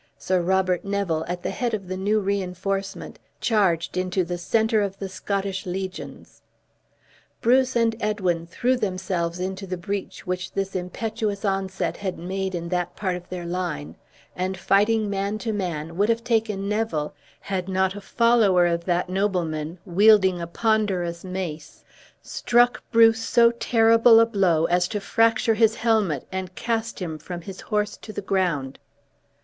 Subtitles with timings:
[0.17, 4.97] Sir Robert Neville, at the head of the new reinforcement, charged into the center of
[4.97, 6.41] the Scottish legions.
[7.39, 12.69] Bruce and Edwin threw themselves into the breach which this impetuous onset had made in
[12.69, 13.95] that part of their line,
[14.35, 19.07] and fighting man to man, would have taken Neville, had not a follower of that
[19.07, 21.83] nobleman, wielding a ponderous mace,
[22.23, 27.41] struck Bruce so terrible a blow, as to fracture his helmet, and cast him from
[27.41, 28.79] his horse to the ground.